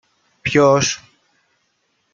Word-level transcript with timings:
Ποιος; 0.41 1.03